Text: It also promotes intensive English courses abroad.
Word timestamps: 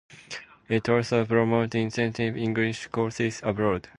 It 0.67 0.89
also 0.89 1.25
promotes 1.25 1.75
intensive 1.75 2.35
English 2.35 2.87
courses 2.87 3.39
abroad. 3.43 3.87